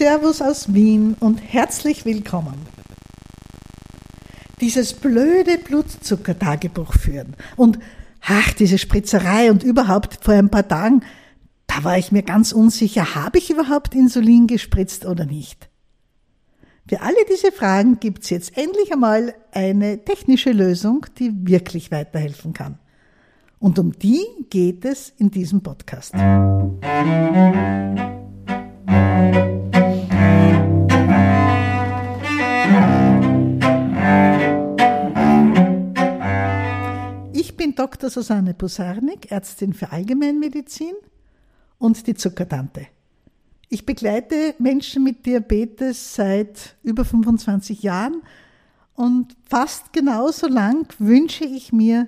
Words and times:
Servus 0.00 0.40
aus 0.40 0.72
Wien 0.72 1.14
und 1.20 1.36
herzlich 1.36 2.06
willkommen. 2.06 2.54
Dieses 4.62 4.94
blöde 4.94 5.58
Blutzuckertagebuch 5.58 6.94
führen 6.94 7.36
und 7.56 7.78
ach, 8.22 8.54
diese 8.54 8.78
Spritzerei 8.78 9.50
und 9.50 9.62
überhaupt 9.62 10.24
vor 10.24 10.32
ein 10.32 10.48
paar 10.48 10.66
Tagen, 10.66 11.02
da 11.66 11.84
war 11.84 11.98
ich 11.98 12.12
mir 12.12 12.22
ganz 12.22 12.52
unsicher, 12.52 13.14
habe 13.14 13.36
ich 13.36 13.50
überhaupt 13.50 13.94
Insulin 13.94 14.46
gespritzt 14.46 15.04
oder 15.04 15.26
nicht? 15.26 15.68
Für 16.88 17.02
alle 17.02 17.22
diese 17.30 17.52
Fragen 17.52 18.00
gibt's 18.00 18.30
jetzt 18.30 18.56
endlich 18.56 18.94
einmal 18.94 19.34
eine 19.52 20.02
technische 20.02 20.52
Lösung, 20.52 21.04
die 21.18 21.30
wirklich 21.46 21.90
weiterhelfen 21.90 22.54
kann. 22.54 22.78
Und 23.58 23.78
um 23.78 23.92
die 23.92 24.24
geht 24.48 24.86
es 24.86 25.12
in 25.18 25.30
diesem 25.30 25.62
Podcast. 25.62 26.14
Ich 29.32 29.49
Dr. 37.90 38.08
Susanne 38.08 38.54
Busarnik, 38.54 39.32
Ärztin 39.32 39.72
für 39.72 39.90
Allgemeinmedizin 39.90 40.94
und 41.76 42.06
die 42.06 42.14
Zuckertante. 42.14 42.86
Ich 43.68 43.84
begleite 43.84 44.54
Menschen 44.60 45.02
mit 45.02 45.26
Diabetes 45.26 46.14
seit 46.14 46.76
über 46.84 47.04
25 47.04 47.82
Jahren 47.82 48.22
und 48.94 49.36
fast 49.44 49.92
genauso 49.92 50.46
lang 50.46 50.86
wünsche 51.00 51.44
ich 51.44 51.72
mir 51.72 52.06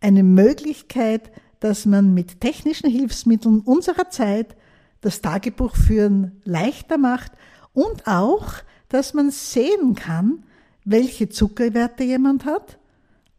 eine 0.00 0.24
Möglichkeit, 0.24 1.30
dass 1.60 1.86
man 1.86 2.12
mit 2.12 2.40
technischen 2.40 2.90
Hilfsmitteln 2.90 3.60
unserer 3.60 4.10
Zeit 4.10 4.56
das 5.00 5.20
Tagebuchführen 5.20 6.42
leichter 6.42 6.98
macht 6.98 7.30
und 7.72 8.08
auch, 8.08 8.54
dass 8.88 9.14
man 9.14 9.30
sehen 9.30 9.94
kann, 9.94 10.42
welche 10.84 11.28
Zuckerwerte 11.28 12.02
jemand 12.02 12.44
hat 12.46 12.79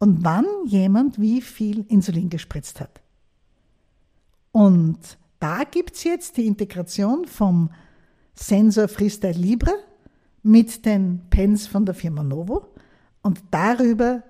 und 0.02 0.24
wann 0.24 0.46
jemand 0.66 1.20
wie 1.20 1.40
viel 1.40 1.86
Insulin 1.86 2.28
gespritzt 2.28 2.80
hat. 2.80 3.00
Und 4.50 4.98
da 5.38 5.62
gibt's 5.62 6.02
jetzt 6.02 6.38
die 6.38 6.48
Integration 6.48 7.24
vom 7.24 7.70
Sensor 8.34 8.88
Freestyle 8.88 9.38
Libre 9.38 9.72
mit 10.42 10.84
den 10.86 11.20
Pens 11.30 11.68
von 11.68 11.86
der 11.86 11.94
Firma 11.94 12.24
Novo 12.24 12.74
und 13.22 13.44
darüber 13.52 14.24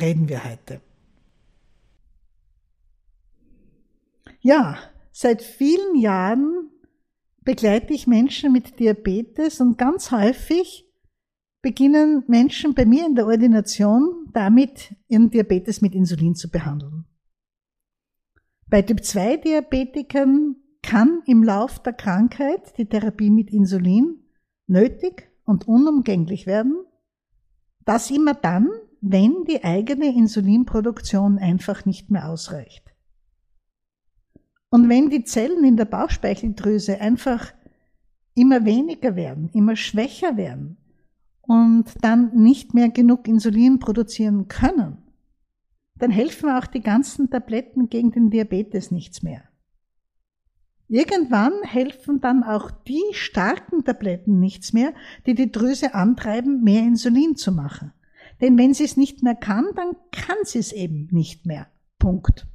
reden 0.00 0.28
wir 0.28 0.44
heute. 0.44 0.80
Ja, 4.40 4.78
seit 5.10 5.42
vielen 5.42 5.96
Jahren 5.96 6.70
begleite 7.42 7.92
ich 7.92 8.06
Menschen 8.06 8.52
mit 8.52 8.78
Diabetes 8.78 9.60
und 9.60 9.78
ganz 9.78 10.12
häufig 10.12 10.87
beginnen 11.62 12.24
Menschen 12.28 12.74
bei 12.74 12.84
mir 12.84 13.06
in 13.06 13.14
der 13.14 13.26
Ordination 13.26 14.28
damit, 14.32 14.94
ihren 15.08 15.30
Diabetes 15.30 15.80
mit 15.80 15.94
Insulin 15.94 16.34
zu 16.34 16.50
behandeln. 16.50 17.04
Bei 18.68 18.82
Typ-2-Diabetikern 18.82 20.56
kann 20.82 21.22
im 21.26 21.42
Lauf 21.42 21.82
der 21.82 21.94
Krankheit 21.94 22.76
die 22.78 22.86
Therapie 22.86 23.30
mit 23.30 23.50
Insulin 23.50 24.22
nötig 24.66 25.30
und 25.44 25.66
unumgänglich 25.66 26.46
werden. 26.46 26.84
Das 27.84 28.10
immer 28.10 28.34
dann, 28.34 28.68
wenn 29.00 29.44
die 29.48 29.64
eigene 29.64 30.14
Insulinproduktion 30.14 31.38
einfach 31.38 31.84
nicht 31.86 32.10
mehr 32.10 32.28
ausreicht. 32.28 32.84
Und 34.70 34.88
wenn 34.88 35.08
die 35.08 35.24
Zellen 35.24 35.64
in 35.64 35.76
der 35.76 35.86
Bauchspeicheldrüse 35.86 37.00
einfach 37.00 37.52
immer 38.34 38.64
weniger 38.64 39.16
werden, 39.16 39.48
immer 39.54 39.76
schwächer 39.76 40.36
werden 40.36 40.76
und 41.48 41.86
dann 42.02 42.34
nicht 42.34 42.74
mehr 42.74 42.90
genug 42.90 43.26
Insulin 43.26 43.78
produzieren 43.78 44.48
können, 44.48 44.98
dann 45.96 46.10
helfen 46.10 46.50
auch 46.50 46.66
die 46.66 46.82
ganzen 46.82 47.30
Tabletten 47.30 47.88
gegen 47.88 48.12
den 48.12 48.28
Diabetes 48.28 48.90
nichts 48.90 49.22
mehr. 49.22 49.42
Irgendwann 50.88 51.54
helfen 51.62 52.20
dann 52.20 52.44
auch 52.44 52.70
die 52.70 53.02
starken 53.12 53.82
Tabletten 53.82 54.38
nichts 54.38 54.74
mehr, 54.74 54.92
die 55.26 55.34
die 55.34 55.50
Drüse 55.50 55.94
antreiben, 55.94 56.62
mehr 56.62 56.82
Insulin 56.82 57.34
zu 57.34 57.50
machen. 57.50 57.92
Denn 58.42 58.58
wenn 58.58 58.74
sie 58.74 58.84
es 58.84 58.98
nicht 58.98 59.22
mehr 59.22 59.34
kann, 59.34 59.66
dann 59.74 59.96
kann 60.12 60.36
sie 60.44 60.58
es 60.58 60.72
eben 60.72 61.08
nicht 61.10 61.46
mehr. 61.46 61.66
Punkt. 61.98 62.46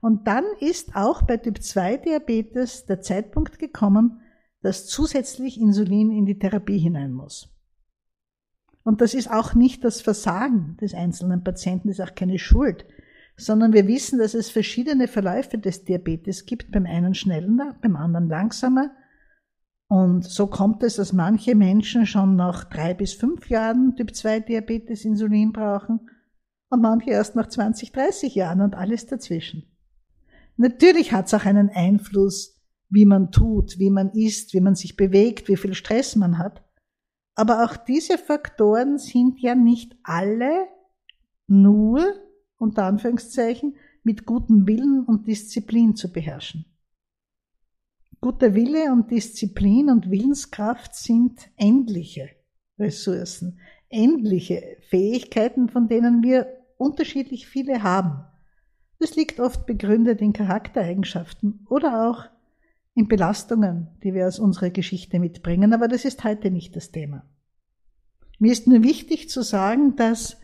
Und 0.00 0.28
dann 0.28 0.44
ist 0.60 0.94
auch 0.94 1.22
bei 1.22 1.38
Typ 1.38 1.60
2 1.60 1.96
Diabetes 1.98 2.86
der 2.86 3.00
Zeitpunkt 3.00 3.58
gekommen, 3.58 4.20
dass 4.60 4.86
zusätzlich 4.86 5.60
Insulin 5.60 6.12
in 6.12 6.24
die 6.24 6.38
Therapie 6.38 6.78
hinein 6.78 7.12
muss. 7.12 7.51
Und 8.84 9.00
das 9.00 9.14
ist 9.14 9.30
auch 9.30 9.54
nicht 9.54 9.84
das 9.84 10.00
Versagen 10.00 10.76
des 10.80 10.94
einzelnen 10.94 11.44
Patienten, 11.44 11.88
das 11.88 11.98
ist 11.98 12.04
auch 12.04 12.14
keine 12.14 12.38
Schuld, 12.38 12.84
sondern 13.36 13.72
wir 13.72 13.86
wissen, 13.86 14.18
dass 14.18 14.34
es 14.34 14.50
verschiedene 14.50 15.08
Verläufe 15.08 15.58
des 15.58 15.84
Diabetes 15.84 16.46
gibt, 16.46 16.72
beim 16.72 16.86
einen 16.86 17.14
schneller, 17.14 17.76
beim 17.80 17.96
anderen 17.96 18.28
langsamer. 18.28 18.90
Und 19.88 20.24
so 20.24 20.46
kommt 20.46 20.82
es, 20.82 20.96
dass 20.96 21.12
manche 21.12 21.54
Menschen 21.54 22.06
schon 22.06 22.34
nach 22.34 22.64
drei 22.64 22.94
bis 22.94 23.12
fünf 23.12 23.48
Jahren 23.50 23.94
Typ 23.94 24.14
2 24.14 24.40
Diabetes 24.40 25.04
Insulin 25.04 25.52
brauchen 25.52 26.08
und 26.70 26.80
manche 26.80 27.10
erst 27.10 27.36
nach 27.36 27.48
20, 27.48 27.92
30 27.92 28.34
Jahren 28.34 28.62
und 28.62 28.74
alles 28.74 29.06
dazwischen. 29.06 29.64
Natürlich 30.56 31.12
hat 31.12 31.26
es 31.26 31.34
auch 31.34 31.44
einen 31.44 31.68
Einfluss, 31.68 32.58
wie 32.88 33.04
man 33.04 33.30
tut, 33.30 33.78
wie 33.78 33.90
man 33.90 34.10
isst, 34.12 34.54
wie 34.54 34.60
man 34.60 34.74
sich 34.74 34.96
bewegt, 34.96 35.48
wie 35.48 35.56
viel 35.56 35.74
Stress 35.74 36.16
man 36.16 36.38
hat. 36.38 36.62
Aber 37.34 37.64
auch 37.64 37.76
diese 37.76 38.18
Faktoren 38.18 38.98
sind 38.98 39.40
ja 39.40 39.54
nicht 39.54 39.96
alle 40.02 40.68
nur, 41.46 42.02
unter 42.58 42.84
Anführungszeichen, 42.84 43.76
mit 44.04 44.26
gutem 44.26 44.66
Willen 44.66 45.04
und 45.04 45.26
Disziplin 45.26 45.94
zu 45.94 46.12
beherrschen. 46.12 46.66
Guter 48.20 48.54
Wille 48.54 48.92
und 48.92 49.10
Disziplin 49.10 49.90
und 49.90 50.10
Willenskraft 50.10 50.94
sind 50.94 51.50
endliche 51.56 52.30
Ressourcen, 52.78 53.58
endliche 53.88 54.76
Fähigkeiten, 54.88 55.68
von 55.68 55.88
denen 55.88 56.22
wir 56.22 56.46
unterschiedlich 56.76 57.46
viele 57.46 57.82
haben. 57.82 58.24
Das 58.98 59.16
liegt 59.16 59.40
oft 59.40 59.66
begründet 59.66 60.20
in 60.20 60.32
Charaktereigenschaften 60.32 61.66
oder 61.68 62.08
auch 62.08 62.26
in 62.94 63.08
Belastungen, 63.08 63.88
die 64.02 64.12
wir 64.14 64.26
aus 64.26 64.38
unserer 64.38 64.70
Geschichte 64.70 65.18
mitbringen, 65.18 65.72
aber 65.72 65.88
das 65.88 66.04
ist 66.04 66.24
heute 66.24 66.50
nicht 66.50 66.76
das 66.76 66.90
Thema. 66.90 67.24
Mir 68.38 68.52
ist 68.52 68.66
nur 68.66 68.82
wichtig 68.82 69.30
zu 69.30 69.42
sagen, 69.42 69.96
dass 69.96 70.36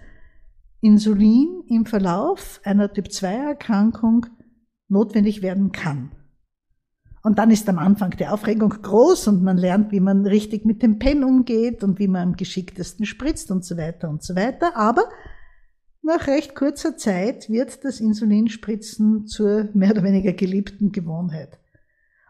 Insulin 0.81 1.64
im 1.69 1.84
Verlauf 1.84 2.60
einer 2.64 2.92
Typ-2-Erkrankung 2.92 4.26
notwendig 4.88 5.42
werden 5.42 5.72
kann. 5.72 6.12
Und 7.22 7.38
dann 7.38 7.50
ist 7.50 7.69
am 7.69 7.78
Anfang 7.78 8.12
die 8.12 8.26
Aufregung 8.26 8.70
groß 8.70 9.26
und 9.28 9.42
man 9.42 9.58
lernt, 9.58 9.91
wie 9.91 10.00
man 10.00 10.25
richtig 10.25 10.64
mit 10.64 10.82
dem 10.82 10.98
Pen 10.98 11.25
umgeht 11.25 11.82
und 11.82 11.98
wie 11.98 12.08
man 12.08 12.28
am 12.28 12.37
geschicktesten 12.37 13.04
spritzt 13.04 13.50
und 13.50 13.64
so 13.64 13.76
weiter 13.76 14.08
und 14.08 14.22
so 14.22 14.37
weiter. 14.37 14.76
Aber 14.76 15.03
nach 16.03 16.26
recht 16.28 16.54
kurzer 16.54 16.97
Zeit 16.97 17.50
wird 17.50 17.84
das 17.84 18.00
Insulinspritzen 18.00 19.26
zur 19.26 19.69
mehr 19.75 19.91
oder 19.91 20.04
weniger 20.04 20.32
geliebten 20.32 20.92
Gewohnheit. 20.92 21.58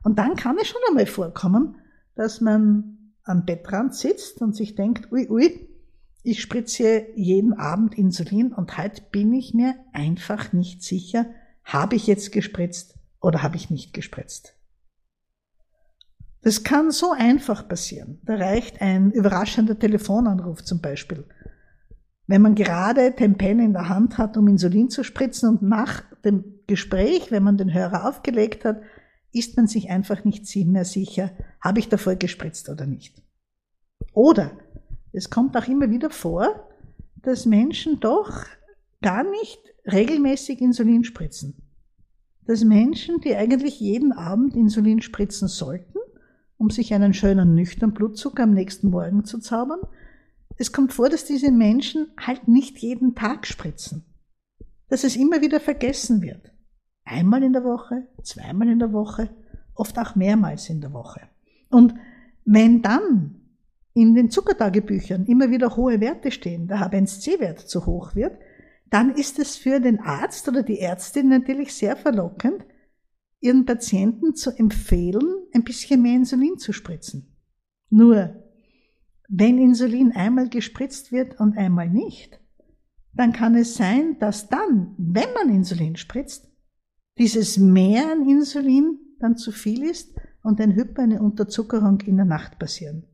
Und 0.09 0.19
dann 0.19 0.37
kann 0.37 0.57
es 0.57 0.67
schon 0.67 0.81
einmal 0.89 1.05
vorkommen, 1.05 1.77
dass 2.15 2.41
man 2.41 3.13
am 3.25 3.45
Bettrand 3.45 3.95
sitzt 3.95 4.41
und 4.41 4.57
sich 4.57 4.75
denkt, 4.75 5.13
ui, 5.13 5.29
ui, 5.29 5.69
ich 6.23 6.41
spritze 6.41 7.09
jeden 7.15 7.53
Abend 7.53 7.95
Insulin 7.95 8.55
und 8.55 8.79
heute 8.79 9.03
bin 9.13 9.35
ich 9.35 9.53
mir 9.53 9.75
einfach 9.93 10.55
nicht 10.55 10.83
sicher, 10.83 11.27
habe 11.63 11.95
ich 11.95 12.07
jetzt 12.07 12.33
gespritzt 12.33 12.95
oder 13.21 13.43
habe 13.43 13.57
ich 13.57 13.69
nicht 13.69 13.93
gespritzt. 13.93 14.55
Das 16.41 16.65
kann 16.65 16.91
so 16.91 17.13
einfach 17.13 17.69
passieren. 17.69 18.19
Da 18.25 18.37
reicht 18.37 18.81
ein 18.81 19.11
überraschender 19.11 19.79
Telefonanruf 19.79 20.65
zum 20.65 20.81
Beispiel 20.81 21.27
wenn 22.29 22.43
man 22.43 22.55
gerade 22.55 23.17
Tempen 23.17 23.59
in 23.59 23.73
der 23.73 23.89
Hand 23.89 24.19
hat, 24.19 24.37
um 24.37 24.47
Insulin 24.49 24.91
zu 24.91 25.03
spritzen 25.03 25.49
und 25.49 25.63
nach 25.63 26.03
dem 26.25 26.45
Gespräch, 26.67 27.33
wenn 27.33 27.43
man 27.43 27.57
den 27.57 27.73
Hörer 27.73 28.07
aufgelegt 28.07 28.67
hat, 28.67 28.83
ist 29.33 29.57
man 29.57 29.67
sich 29.67 29.91
einfach 29.91 30.25
nicht 30.25 30.55
mehr 30.67 30.85
sicher, 30.85 31.31
habe 31.61 31.81
ich 31.81 31.89
davor 31.89 32.17
gespritzt 32.17 32.69
oder 32.69 32.87
nicht. 32.87 33.23
Oder 34.13 34.53
es 35.13 35.31
kommt 35.31 35.57
auch 35.57 35.69
immer 35.69 35.91
wieder 35.91 36.11
vor, 36.11 36.69
dass 37.17 37.47
Menschen 37.47 38.01
doch 38.01 38.47
gar 39.03 39.25
nicht 39.25 39.61
regelmäßig 39.87 40.61
Insulin 40.61 41.05
spritzen. 41.05 41.63
Dass 42.47 42.65
Menschen, 42.65 43.21
die 43.21 43.35
eigentlich 43.37 43.81
jeden 43.81 44.13
Abend 44.13 44.55
Insulin 44.55 45.03
spritzen 45.03 45.49
sollten, 45.49 45.99
um 46.57 46.71
sich 46.71 46.95
einen 46.95 47.15
schönen 47.15 47.55
nüchtern 47.55 47.95
Blutzucker 47.95 48.45
am 48.45 48.55
nächsten 48.55 48.91
Morgen 48.91 49.25
zu 49.25 49.39
zaubern, 49.39 49.81
es 50.57 50.73
kommt 50.73 50.93
vor, 50.93 51.09
dass 51.09 51.25
diese 51.25 51.53
Menschen 51.53 52.09
halt 52.19 52.49
nicht 52.49 52.79
jeden 52.79 53.15
Tag 53.15 53.47
spritzen. 53.47 54.05
Dass 54.89 55.05
es 55.05 55.17
immer 55.17 55.41
wieder 55.41 55.61
vergessen 55.61 56.23
wird. 56.23 56.53
Einmal 57.09 57.43
in 57.43 57.53
der 57.53 57.65
Woche, 57.65 58.07
zweimal 58.23 58.69
in 58.69 58.79
der 58.79 58.93
Woche, 58.93 59.31
oft 59.75 59.99
auch 59.99 60.15
mehrmals 60.15 60.69
in 60.69 60.81
der 60.81 60.93
Woche. 60.93 61.23
Und 61.71 61.95
Wenn 62.51 62.81
dann 62.81 63.43
in 63.93 64.15
den 64.15 64.31
Zuckertagebüchern 64.31 65.27
immer 65.27 65.51
wieder 65.51 65.77
hohe 65.77 66.01
Werte 66.01 66.31
stehen, 66.31 66.67
der 66.67 66.79
H1C-Wert 66.79 67.61
zu 67.61 67.85
hoch 67.85 68.15
wird, 68.15 68.39
dann 68.89 69.11
ist 69.15 69.39
es 69.39 69.57
für 69.57 69.81
den 69.81 70.01
Arzt 70.01 70.49
oder 70.49 70.63
die 70.63 70.81
Ärztin 70.81 71.29
natürlich 71.29 71.75
sehr 71.75 71.95
verlockend, 71.95 72.65
ihren 73.41 73.67
Patienten 73.67 74.35
zu 74.35 74.51
empfehlen, 74.51 75.27
ein 75.53 75.63
bisschen 75.63 76.01
mehr 76.01 76.15
Insulin 76.15 76.57
zu 76.57 76.73
spritzen. 76.73 77.37
Nur, 77.91 78.43
wenn 79.29 79.59
Insulin 79.59 80.13
einmal 80.13 80.49
gespritzt 80.49 81.13
wird 81.13 81.39
und 81.39 81.59
einmal 81.59 81.91
nicht, 81.91 82.41
dann 83.13 83.35
kann 83.35 83.55
es 83.57 83.75
sein, 83.75 84.17
dass 84.21 84.49
dann, 84.49 84.95
wenn 84.97 85.33
man 85.35 85.55
Insulin 85.55 85.97
spritzt, 85.97 86.49
dieses 87.19 87.59
Mehr 87.59 88.13
an 88.13 88.29
Insulin 88.29 88.99
dann 89.19 89.37
zu 89.37 89.53
viel 89.53 89.85
ist 89.85 90.15
und 90.43 90.61
ein 90.61 90.75
Hyper, 90.75 91.03
eine 91.03 91.21
Unterzuckerung 91.21 92.01
in 92.03 92.17
der 92.17 92.27
Nacht 92.27 92.59
passieren. 92.59 93.05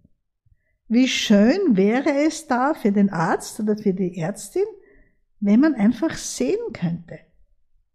Wie 0.88 1.08
schön 1.08 1.76
wäre 1.76 2.10
es 2.26 2.46
da 2.46 2.74
für 2.74 2.92
den 2.92 3.10
Arzt 3.10 3.58
oder 3.60 3.76
für 3.76 3.94
die 3.94 4.18
Ärztin, 4.18 4.64
wenn 5.40 5.60
man 5.60 5.74
einfach 5.74 6.16
sehen 6.16 6.72
könnte, 6.72 7.18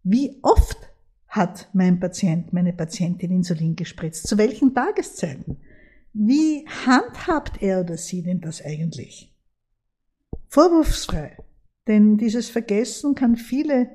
wie 0.02 0.38
oft 0.42 0.78
hat 1.28 1.68
mein 1.72 2.00
Patient, 2.00 2.52
meine 2.52 2.72
Patientin 2.72 3.30
Insulin 3.30 3.76
gespritzt, 3.76 4.26
zu 4.26 4.36
welchen 4.36 4.74
Tageszeiten, 4.74 5.58
wie 6.12 6.66
handhabt 6.86 7.62
er 7.62 7.80
oder 7.80 7.96
sie 7.96 8.22
denn 8.22 8.40
das 8.40 8.64
eigentlich? 8.64 9.32
Vorwurfsfrei, 10.48 11.36
denn 11.86 12.16
dieses 12.16 12.50
Vergessen 12.50 13.14
kann 13.14 13.36
viele 13.36 13.88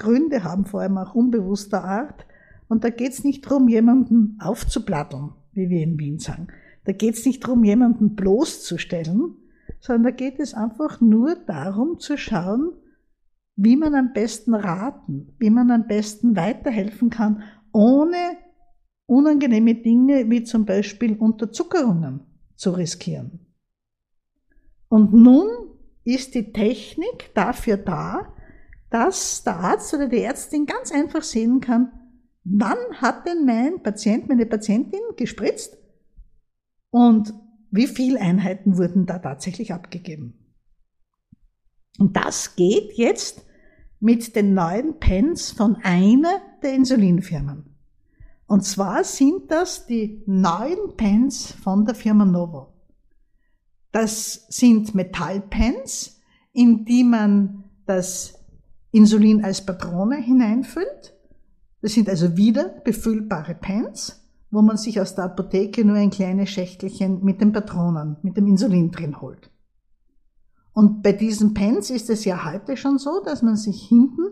Gründe 0.00 0.42
haben, 0.42 0.64
vor 0.64 0.80
allem 0.80 0.98
auch 0.98 1.14
unbewusster 1.14 1.84
Art, 1.84 2.26
und 2.68 2.84
da 2.84 2.90
geht 2.90 3.12
es 3.12 3.24
nicht 3.24 3.46
darum, 3.46 3.68
jemanden 3.68 4.38
aufzuplatteln, 4.40 5.32
wie 5.52 5.68
wir 5.70 5.82
in 5.82 5.98
Wien 5.98 6.18
sagen. 6.18 6.48
Da 6.84 6.92
geht 6.92 7.14
es 7.14 7.26
nicht 7.26 7.44
darum, 7.44 7.64
jemanden 7.64 8.14
bloßzustellen, 8.14 9.36
sondern 9.80 10.04
da 10.04 10.10
geht 10.10 10.38
es 10.38 10.54
einfach 10.54 11.00
nur 11.00 11.34
darum 11.34 11.98
zu 11.98 12.16
schauen, 12.16 12.72
wie 13.56 13.76
man 13.76 13.94
am 13.94 14.12
besten 14.12 14.54
raten, 14.54 15.34
wie 15.38 15.50
man 15.50 15.70
am 15.70 15.86
besten 15.86 16.36
weiterhelfen 16.36 17.10
kann, 17.10 17.42
ohne 17.72 18.16
unangenehme 19.06 19.74
Dinge 19.74 20.30
wie 20.30 20.44
zum 20.44 20.64
Beispiel 20.64 21.16
Unterzuckerungen 21.16 22.20
zu 22.54 22.70
riskieren. 22.70 23.46
Und 24.88 25.12
nun 25.12 25.48
ist 26.04 26.34
die 26.34 26.52
Technik 26.52 27.34
dafür 27.34 27.76
da, 27.76 28.32
dass 28.90 29.44
der 29.44 29.56
Arzt 29.56 29.94
oder 29.94 30.08
die 30.08 30.20
Ärztin 30.20 30.66
ganz 30.66 30.92
einfach 30.92 31.22
sehen 31.22 31.60
kann, 31.60 31.92
wann 32.44 32.78
hat 32.96 33.26
denn 33.26 33.44
mein 33.46 33.82
Patient, 33.82 34.28
meine 34.28 34.46
Patientin 34.46 35.00
gespritzt 35.16 35.78
und 36.90 37.32
wie 37.70 37.86
viele 37.86 38.20
Einheiten 38.20 38.76
wurden 38.76 39.06
da 39.06 39.18
tatsächlich 39.18 39.72
abgegeben. 39.72 40.34
Und 41.98 42.16
das 42.16 42.56
geht 42.56 42.92
jetzt 42.94 43.44
mit 44.00 44.34
den 44.34 44.54
neuen 44.54 44.98
Pens 44.98 45.50
von 45.52 45.76
einer 45.82 46.40
der 46.62 46.74
Insulinfirmen. 46.74 47.76
Und 48.46 48.64
zwar 48.64 49.04
sind 49.04 49.50
das 49.50 49.86
die 49.86 50.24
neuen 50.26 50.96
Pens 50.96 51.52
von 51.52 51.84
der 51.84 51.94
Firma 51.94 52.24
Novo. 52.24 52.72
Das 53.92 54.46
sind 54.48 54.94
Metallpens, 54.94 56.20
in 56.52 56.84
die 56.84 57.04
man 57.04 57.64
das 57.86 58.39
Insulin 58.92 59.44
als 59.44 59.64
Patrone 59.64 60.16
hineinfüllt. 60.16 61.14
Das 61.82 61.92
sind 61.92 62.08
also 62.08 62.36
wieder 62.36 62.68
befüllbare 62.84 63.54
Pens, 63.54 64.22
wo 64.50 64.62
man 64.62 64.76
sich 64.76 65.00
aus 65.00 65.14
der 65.14 65.24
Apotheke 65.24 65.84
nur 65.84 65.96
ein 65.96 66.10
kleines 66.10 66.50
Schächtelchen 66.50 67.24
mit 67.24 67.40
den 67.40 67.52
Patronen, 67.52 68.16
mit 68.22 68.36
dem 68.36 68.46
Insulin 68.46 68.90
drin 68.90 69.20
holt. 69.20 69.50
Und 70.72 71.02
bei 71.02 71.12
diesen 71.12 71.54
Pens 71.54 71.90
ist 71.90 72.10
es 72.10 72.24
ja 72.24 72.50
heute 72.50 72.76
schon 72.76 72.98
so, 72.98 73.22
dass 73.24 73.42
man 73.42 73.56
sich 73.56 73.88
hinten 73.88 74.22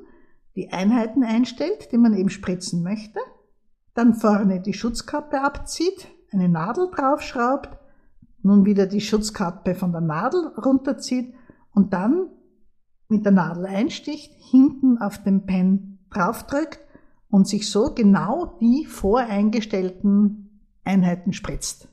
die 0.57 0.73
Einheiten 0.73 1.23
einstellt, 1.23 1.93
die 1.93 1.99
man 1.99 2.15
eben 2.15 2.31
spritzen 2.31 2.83
möchte, 2.83 3.21
dann 3.95 4.15
vorne 4.15 4.61
die 4.61 4.75
Schutzkappe 4.75 5.41
abzieht, 5.41 6.09
eine 6.33 6.49
Nadel 6.49 6.91
draufschraubt, 6.91 7.79
nun 8.43 8.65
wieder 8.65 8.87
die 8.87 9.01
Schutzkappe 9.01 9.75
von 9.75 9.93
der 9.93 10.01
Nadel 10.01 10.49
runterzieht 10.57 11.35
und 11.73 11.93
dann 11.93 12.29
mit 13.09 13.25
der 13.25 13.33
Nadel 13.33 13.67
einsticht, 13.67 14.33
hinten 14.51 14.99
auf 14.99 15.23
den 15.23 15.47
Pen 15.47 15.99
draufdrückt 16.11 16.81
und 17.31 17.47
sich 17.47 17.71
so 17.71 17.95
genau 17.95 18.59
die 18.61 18.87
voreingestellten 18.87 20.63
Einheiten 20.85 21.33
spritzt. 21.33 21.89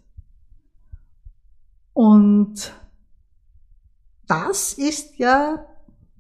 Und 1.94 2.74
das 4.28 4.74
ist 4.74 5.18
ja 5.18 5.66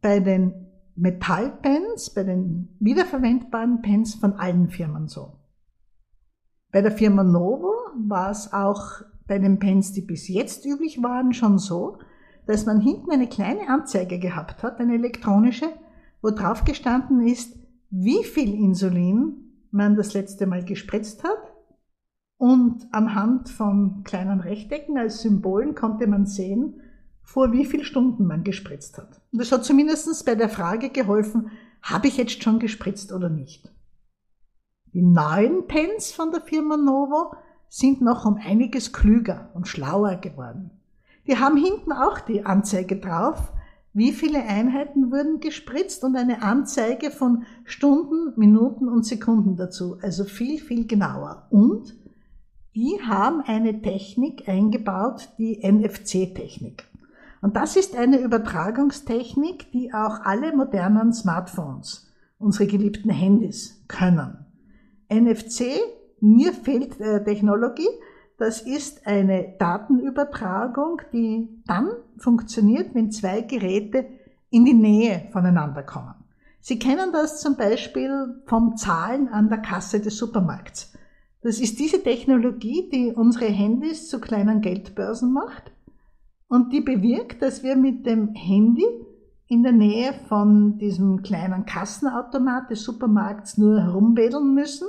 bei 0.01 0.19
den 0.19 0.53
Metallpens, 0.95 2.13
bei 2.13 2.23
den 2.23 2.75
wiederverwendbaren 2.79 3.81
Pens 3.81 4.15
von 4.15 4.33
allen 4.33 4.69
Firmen 4.69 5.07
so. 5.07 5.33
Bei 6.71 6.81
der 6.81 6.91
Firma 6.91 7.23
Novo 7.23 7.73
war 8.07 8.31
es 8.31 8.53
auch 8.53 9.01
bei 9.27 9.39
den 9.39 9.59
Pens, 9.59 9.91
die 9.93 10.01
bis 10.01 10.27
jetzt 10.27 10.65
üblich 10.65 11.01
waren, 11.01 11.33
schon 11.33 11.57
so, 11.57 11.97
dass 12.45 12.65
man 12.65 12.81
hinten 12.81 13.11
eine 13.11 13.27
kleine 13.27 13.69
Anzeige 13.69 14.19
gehabt 14.19 14.63
hat, 14.63 14.79
eine 14.79 14.95
elektronische, 14.95 15.67
wo 16.21 16.31
drauf 16.31 16.63
gestanden 16.63 17.25
ist, 17.25 17.57
wie 17.89 18.23
viel 18.23 18.53
Insulin 18.53 19.67
man 19.71 19.95
das 19.95 20.13
letzte 20.13 20.47
Mal 20.47 20.63
gespritzt 20.63 21.23
hat. 21.23 21.53
Und 22.37 22.87
anhand 22.91 23.49
von 23.49 24.03
kleinen 24.03 24.41
Rechtecken 24.41 24.97
als 24.97 25.21
Symbolen 25.21 25.75
konnte 25.75 26.07
man 26.07 26.25
sehen, 26.25 26.81
vor 27.23 27.51
wie 27.51 27.65
viel 27.65 27.83
Stunden 27.83 28.25
man 28.25 28.43
gespritzt 28.43 28.97
hat. 28.97 29.21
Und 29.31 29.39
das 29.39 29.51
hat 29.51 29.65
zumindest 29.65 30.25
bei 30.25 30.35
der 30.35 30.49
Frage 30.49 30.89
geholfen, 30.89 31.51
habe 31.81 32.07
ich 32.07 32.17
jetzt 32.17 32.43
schon 32.43 32.59
gespritzt 32.59 33.11
oder 33.11 33.29
nicht. 33.29 33.71
Die 34.93 35.01
neuen 35.01 35.67
Pens 35.67 36.11
von 36.11 36.31
der 36.31 36.41
Firma 36.41 36.77
Novo 36.77 37.35
sind 37.69 38.01
noch 38.01 38.25
um 38.25 38.37
einiges 38.37 38.93
klüger 38.93 39.49
und 39.53 39.67
schlauer 39.67 40.15
geworden. 40.15 40.71
Die 41.27 41.37
haben 41.37 41.57
hinten 41.57 41.91
auch 41.91 42.19
die 42.19 42.45
Anzeige 42.45 42.97
drauf, 42.97 43.51
wie 43.93 44.11
viele 44.11 44.43
Einheiten 44.43 45.11
wurden 45.11 45.39
gespritzt 45.39 46.03
und 46.03 46.17
eine 46.17 46.41
Anzeige 46.41 47.11
von 47.11 47.45
Stunden, 47.63 48.33
Minuten 48.35 48.89
und 48.89 49.05
Sekunden 49.05 49.55
dazu. 49.55 49.97
Also 50.01 50.25
viel, 50.25 50.59
viel 50.59 50.85
genauer. 50.85 51.47
Und 51.49 51.95
die 52.75 52.99
haben 53.07 53.41
eine 53.41 53.81
Technik 53.81 54.49
eingebaut, 54.49 55.29
die 55.37 55.61
NFC-Technik. 55.65 56.83
Und 57.41 57.55
das 57.55 57.77
ist 57.77 57.95
eine 57.95 58.19
Übertragungstechnik, 58.19 59.71
die 59.71 59.93
auch 59.93 60.21
alle 60.25 60.53
modernen 60.53 61.13
Smartphones, 61.13 62.11
unsere 62.37 62.67
geliebten 62.67 63.11
Handys, 63.11 63.81
können. 63.87 64.45
NFC, 65.09 65.67
Near-Field-Technologie, 66.19 67.87
das 68.37 68.61
ist 68.61 69.07
eine 69.07 69.55
Datenübertragung, 69.59 71.01
die 71.13 71.61
dann 71.65 71.89
funktioniert, 72.17 72.93
wenn 72.93 73.11
zwei 73.11 73.41
Geräte 73.41 74.05
in 74.49 74.65
die 74.65 74.73
Nähe 74.73 75.27
voneinander 75.31 75.83
kommen. 75.83 76.15
Sie 76.59 76.79
kennen 76.79 77.11
das 77.11 77.41
zum 77.41 77.55
Beispiel 77.55 78.41
vom 78.45 78.75
Zahlen 78.75 79.27
an 79.27 79.49
der 79.49 79.59
Kasse 79.59 79.99
des 79.99 80.17
Supermarkts. 80.17 80.93
Das 81.41 81.59
ist 81.59 81.79
diese 81.79 82.01
Technologie, 82.01 82.89
die 82.91 83.13
unsere 83.13 83.45
Handys 83.45 84.09
zu 84.09 84.19
kleinen 84.19 84.61
Geldbörsen 84.61 85.31
macht 85.31 85.71
und 86.47 86.73
die 86.73 86.81
bewirkt, 86.81 87.41
dass 87.41 87.61
wir 87.61 87.75
mit 87.75 88.05
dem 88.05 88.33
Handy 88.33 88.85
in 89.47 89.61
der 89.61 89.73
Nähe 89.73 90.13
von 90.27 90.79
diesem 90.79 91.21
kleinen 91.21 91.67
Kassenautomat 91.67 92.71
des 92.71 92.83
Supermarkts 92.83 93.59
nur 93.59 93.79
herumwedeln 93.79 94.55
müssen 94.55 94.87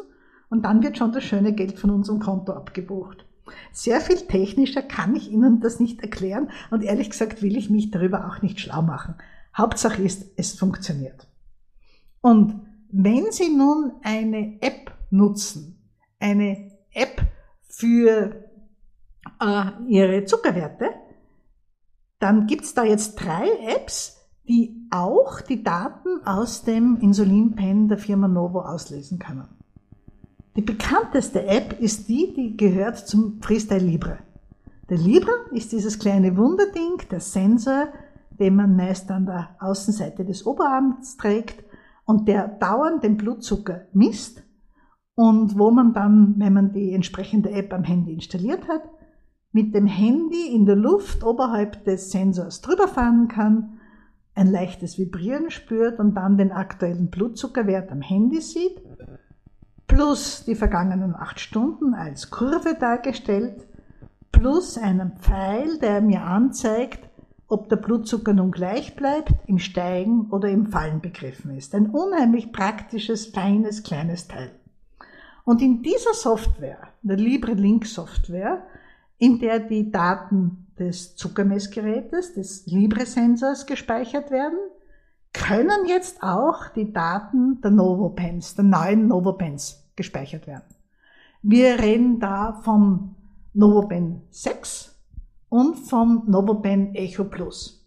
und 0.49 0.65
dann 0.65 0.83
wird 0.83 0.97
schon 0.97 1.13
das 1.13 1.25
schöne 1.25 1.53
Geld 1.53 1.79
von 1.79 1.91
unserem 1.91 2.21
Konto 2.21 2.53
abgebucht. 2.53 3.26
Sehr 3.73 4.01
viel 4.01 4.17
technischer 4.17 4.83
kann 4.83 5.15
ich 5.15 5.31
Ihnen 5.31 5.61
das 5.61 5.81
nicht 5.81 6.01
erklären 6.01 6.51
und 6.71 6.83
ehrlich 6.83 7.11
gesagt 7.11 7.43
will 7.43 7.57
ich 7.57 7.71
mich 7.71 7.91
darüber 7.91 8.27
auch 8.27 8.43
nicht 8.43 8.61
schlau 8.61 8.83
machen. 8.83 9.15
Hauptsache 9.57 10.03
ist, 10.03 10.27
es 10.37 10.53
funktioniert. 10.59 11.27
Und 12.21 12.61
wenn 12.91 13.31
Sie 13.31 13.49
nun 13.49 13.93
eine 14.03 14.61
App 14.61 14.93
nutzen, 15.11 15.91
eine 16.19 16.73
App 16.93 17.23
für 17.69 18.45
äh, 19.41 19.65
Ihre 19.89 20.25
Zuckerwerte, 20.25 20.91
dann 22.19 22.47
gibt's 22.47 22.75
da 22.75 22.85
jetzt 22.85 23.17
drei 23.17 23.47
Apps, 23.69 24.17
die 24.49 24.89
auch 24.91 25.41
die 25.41 25.63
Daten 25.63 26.25
aus 26.25 26.63
dem 26.63 26.99
Insulinpen 27.01 27.89
der 27.89 27.99
Firma 27.99 28.29
Novo 28.29 28.61
auslesen 28.61 29.19
können. 29.19 29.56
Die 30.57 30.63
bekannteste 30.63 31.47
App 31.47 31.79
ist 31.81 32.09
die, 32.09 32.33
die 32.35 32.57
gehört 32.57 32.97
zum 32.97 33.43
Freestyle 33.43 33.85
Libre. 33.85 34.21
Der 34.89 34.97
Libre 34.97 35.31
ist 35.51 35.73
dieses 35.73 35.99
kleine 35.99 36.35
Wunderding, 36.39 36.97
der 37.11 37.21
Sensor, 37.21 37.89
den 38.31 38.57
man 38.57 38.75
meist 38.75 39.11
an 39.11 39.27
der 39.27 39.51
Außenseite 39.61 40.25
des 40.25 40.47
Oberarms 40.47 41.19
trägt 41.19 41.63
und 42.07 42.27
der 42.27 42.49
dauernd 42.49 43.05
den 43.05 43.19
Blutzucker 43.19 43.83
misst 43.93 44.45
und 45.15 45.59
wo 45.59 45.71
man 45.71 45.93
dann, 45.93 46.37
wenn 46.39 46.55
man 46.55 46.73
die 46.73 46.93
entsprechende 46.93 47.51
App 47.51 47.75
am 47.75 47.85
Handy 47.85 48.15
installiert 48.15 48.67
hat, 48.67 48.83
mit 49.53 49.75
dem 49.75 49.87
Handy 49.87 50.55
in 50.55 50.65
der 50.65 50.77
Luft 50.77 51.23
oberhalb 51.23 51.85
des 51.85 52.11
Sensors 52.11 52.63
drüber 52.63 52.89
fahren 52.89 53.29
kann, 53.29 53.79
ein 54.35 54.51
leichtes 54.51 54.99
Vibrieren 54.99 55.51
spürt 55.51 55.99
und 55.99 56.15
dann 56.15 56.39
den 56.39 56.53
aktuellen 56.53 57.11
Blutzuckerwert 57.11 57.93
am 57.93 58.01
Handy 58.01 58.41
sieht, 58.41 58.86
plus 59.87 60.45
die 60.45 60.55
vergangenen 60.55 61.15
acht 61.15 61.41
Stunden 61.41 61.95
als 61.95 62.31
Kurve 62.31 62.77
dargestellt, 62.79 63.67
plus 64.33 64.77
einen 64.79 65.13
Pfeil, 65.19 65.79
der 65.79 66.01
mir 66.01 66.23
anzeigt, 66.23 67.09
ob 67.49 67.69
der 67.69 67.77
Blutzucker 67.77 68.33
nun 68.33 68.51
gleich 68.51 68.97
bleibt, 68.97 69.33
im 69.47 69.59
Steigen 69.59 70.31
oder 70.31 70.49
im 70.49 70.67
Fallen 70.67 71.01
begriffen 71.01 71.57
ist. 71.57 71.75
Ein 71.75 71.91
unheimlich 71.91 72.53
praktisches, 72.53 73.27
feines, 73.27 73.83
kleines 73.83 74.27
Teil. 74.27 74.51
Und 75.45 75.63
in 75.63 75.83
dieser 75.83 76.13
Software, 76.13 76.89
der 77.03 77.17
Libre 77.17 77.53
Link 77.53 77.87
Software, 77.87 78.67
in 79.19 79.39
der 79.39 79.61
die 79.61 79.91
Daten 79.93 80.67
des 80.79 81.15
Zuckermessgerätes, 81.15 82.35
des 82.35 82.67
Libre-Sensors 82.67 83.67
gespeichert 83.67 84.31
werden, 84.31 84.59
können 85.47 85.87
jetzt 85.87 86.25
auch 86.25 86.69
die 86.75 86.93
Daten 86.93 87.61
der 87.61 87.71
Novopens, 87.71 88.57
der 88.57 88.65
neuen 88.65 89.07
Novopens 89.07 89.89
gespeichert 89.95 90.49
werden. 90.49 90.75
Wir 91.41 91.79
reden 91.79 92.19
da 92.19 92.61
vom 92.65 93.15
Novopen 93.55 94.23
6 94.31 94.97
und 95.49 95.77
vom 95.77 96.25
Novopen 96.27 96.97
Echo 96.97 97.25
Plus. 97.25 97.87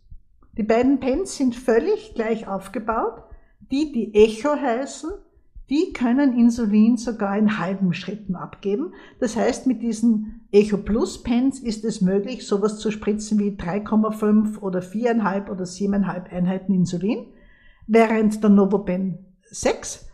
Die 0.57 0.63
beiden 0.63 1.01
Pens 1.01 1.35
sind 1.35 1.53
völlig 1.53 2.13
gleich 2.15 2.47
aufgebaut. 2.47 3.23
Die, 3.71 3.91
die 3.91 4.15
Echo 4.15 4.55
heißen, 4.55 5.09
die 5.69 5.91
können 5.91 6.37
Insulin 6.39 6.95
sogar 6.95 7.37
in 7.37 7.59
halben 7.59 7.93
Schritten 7.93 8.37
abgeben. 8.37 8.93
Das 9.19 9.35
heißt, 9.35 9.67
mit 9.67 9.81
diesen 9.81 10.47
Echo 10.53 10.77
Plus 10.77 11.21
Pens 11.23 11.59
ist 11.59 11.83
es 11.83 11.99
möglich, 11.99 12.47
sowas 12.47 12.79
zu 12.79 12.89
spritzen 12.89 13.37
wie 13.37 13.51
3,5 13.51 14.59
oder 14.59 14.79
4,5 14.79 15.49
oder 15.51 15.65
7,5 15.65 16.29
Einheiten 16.29 16.73
Insulin, 16.73 17.25
während 17.89 18.41
der 18.43 18.51
Novopen 18.51 19.17
6 19.49 20.07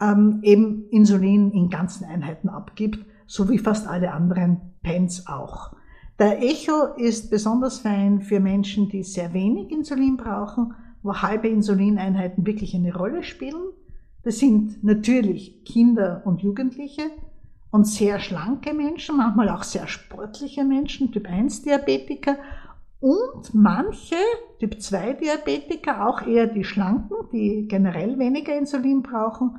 ähm, 0.00 0.40
eben 0.42 0.88
Insulin 0.90 1.50
in 1.50 1.68
ganzen 1.68 2.04
Einheiten 2.04 2.48
abgibt, 2.48 3.04
so 3.26 3.50
wie 3.50 3.58
fast 3.58 3.86
alle 3.86 4.12
anderen 4.12 4.60
Pens 4.82 5.26
auch. 5.26 5.74
Der 6.18 6.42
Echo 6.42 6.94
ist 6.96 7.30
besonders 7.30 7.80
fein 7.80 8.20
für 8.20 8.40
Menschen, 8.40 8.88
die 8.88 9.02
sehr 9.02 9.32
wenig 9.32 9.70
Insulin 9.70 10.16
brauchen, 10.16 10.74
wo 11.02 11.14
halbe 11.14 11.48
Insulineinheiten 11.48 12.46
wirklich 12.46 12.74
eine 12.74 12.94
Rolle 12.94 13.22
spielen. 13.22 13.72
Das 14.22 14.38
sind 14.38 14.84
natürlich 14.84 15.64
Kinder 15.64 16.22
und 16.24 16.42
Jugendliche 16.42 17.02
und 17.70 17.86
sehr 17.86 18.20
schlanke 18.20 18.72
Menschen, 18.72 19.16
manchmal 19.16 19.48
auch 19.48 19.62
sehr 19.62 19.88
sportliche 19.88 20.64
Menschen, 20.64 21.10
Typ 21.10 21.26
1 21.28 21.62
Diabetiker 21.62 22.36
und 23.00 23.54
manche 23.54 24.16
Typ 24.60 24.80
2 24.80 25.14
Diabetiker, 25.14 26.06
auch 26.06 26.20
eher 26.26 26.46
die 26.46 26.64
schlanken, 26.64 27.16
die 27.32 27.66
generell 27.66 28.18
weniger 28.18 28.54
Insulin 28.54 29.02
brauchen, 29.02 29.56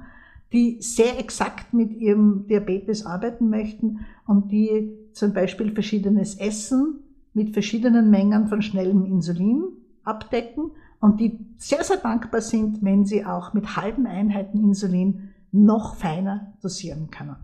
die 0.53 0.77
sehr 0.79 1.19
exakt 1.19 1.73
mit 1.73 1.91
ihrem 1.93 2.45
Diabetes 2.47 3.05
arbeiten 3.05 3.49
möchten 3.49 4.01
und 4.27 4.51
die 4.51 4.95
zum 5.13 5.33
Beispiel 5.33 5.73
verschiedenes 5.73 6.35
Essen 6.35 6.99
mit 7.33 7.53
verschiedenen 7.53 8.11
Mengen 8.11 8.47
von 8.47 8.61
schnellem 8.61 9.05
Insulin 9.05 9.63
abdecken 10.03 10.71
und 10.99 11.19
die 11.19 11.39
sehr, 11.57 11.83
sehr 11.83 11.97
dankbar 11.97 12.41
sind, 12.41 12.83
wenn 12.83 13.05
sie 13.05 13.25
auch 13.25 13.53
mit 13.53 13.75
halben 13.75 14.05
Einheiten 14.05 14.59
Insulin 14.59 15.31
noch 15.51 15.95
feiner 15.95 16.53
dosieren 16.61 17.09
können. 17.09 17.37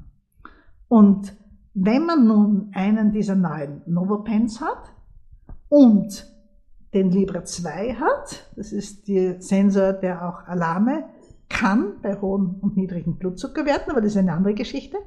Und 0.88 1.36
wenn 1.74 2.06
man 2.06 2.28
nun 2.28 2.72
einen 2.74 3.12
dieser 3.12 3.36
neuen 3.36 3.82
Novopens 3.88 4.62
hat 4.62 4.94
und 5.70 6.37
den 6.94 7.12
Libra 7.12 7.44
2 7.44 7.96
hat, 7.96 8.50
das 8.56 8.72
ist 8.72 9.08
der 9.08 9.42
Sensor, 9.42 9.94
der 9.94 10.28
auch 10.28 10.48
Alarme 10.48 11.06
kann 11.50 12.02
bei 12.02 12.20
hohen 12.20 12.56
und 12.62 12.78
niedrigen 12.78 13.18
Blutzuckerwerten, 13.18 13.92
aber 13.92 14.02
das 14.02 14.12
ist 14.12 14.18
eine 14.18 14.34
andere 14.34 14.54
Geschichte, 14.54 14.98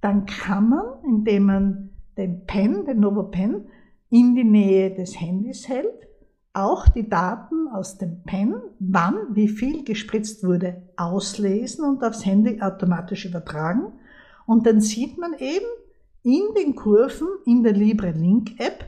dann 0.00 0.26
kann 0.26 0.68
man, 0.68 0.84
indem 1.04 1.44
man 1.44 1.90
den 2.16 2.44
Pen, 2.46 2.84
den 2.84 3.00
Novopen, 3.00 3.68
in 4.10 4.34
die 4.34 4.44
Nähe 4.44 4.94
des 4.94 5.20
Handys 5.20 5.68
hält, 5.68 6.08
auch 6.52 6.86
die 6.88 7.08
Daten 7.08 7.68
aus 7.68 7.98
dem 7.98 8.22
Pen, 8.22 8.54
wann 8.78 9.16
wie 9.34 9.48
viel 9.48 9.82
gespritzt 9.84 10.44
wurde, 10.44 10.82
auslesen 10.96 11.84
und 11.84 12.04
aufs 12.04 12.24
Handy 12.24 12.62
automatisch 12.62 13.24
übertragen. 13.24 13.92
Und 14.46 14.66
dann 14.66 14.80
sieht 14.80 15.18
man 15.18 15.34
eben 15.34 15.66
in 16.22 16.42
den 16.56 16.76
Kurven 16.76 17.26
in 17.44 17.64
der 17.64 17.72
Libre 17.72 18.12
Link 18.12 18.60
App, 18.60 18.84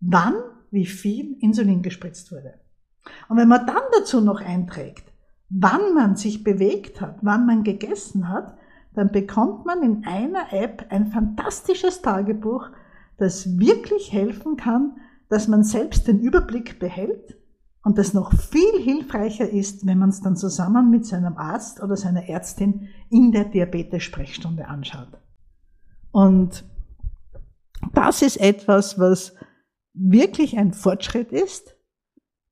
wann 0.00 0.34
wie 0.70 0.86
viel 0.86 1.36
Insulin 1.40 1.82
gespritzt 1.82 2.32
wurde. 2.32 2.54
Und 3.28 3.36
wenn 3.36 3.48
man 3.48 3.66
dann 3.66 3.82
dazu 3.98 4.20
noch 4.20 4.40
einträgt, 4.40 5.12
wann 5.48 5.94
man 5.94 6.16
sich 6.16 6.44
bewegt 6.44 7.00
hat, 7.00 7.18
wann 7.22 7.46
man 7.46 7.64
gegessen 7.64 8.28
hat, 8.28 8.56
dann 8.94 9.10
bekommt 9.12 9.66
man 9.66 9.82
in 9.82 10.04
einer 10.04 10.52
App 10.52 10.86
ein 10.90 11.06
fantastisches 11.06 12.02
Tagebuch, 12.02 12.68
das 13.18 13.58
wirklich 13.58 14.12
helfen 14.12 14.56
kann, 14.56 14.96
dass 15.28 15.48
man 15.48 15.62
selbst 15.62 16.08
den 16.08 16.20
Überblick 16.20 16.78
behält 16.78 17.36
und 17.82 17.98
das 17.98 18.14
noch 18.14 18.32
viel 18.34 18.82
hilfreicher 18.82 19.48
ist, 19.48 19.86
wenn 19.86 19.98
man 19.98 20.10
es 20.10 20.20
dann 20.20 20.36
zusammen 20.36 20.90
mit 20.90 21.06
seinem 21.06 21.36
Arzt 21.36 21.82
oder 21.82 21.96
seiner 21.96 22.28
Ärztin 22.28 22.88
in 23.08 23.32
der 23.32 23.44
Diabetes-Sprechstunde 23.44 24.66
anschaut. 24.66 25.18
Und 26.10 26.64
das 27.94 28.22
ist 28.22 28.36
etwas, 28.38 28.98
was 28.98 29.34
wirklich 30.00 30.56
ein 30.56 30.72
Fortschritt 30.72 31.32
ist. 31.32 31.76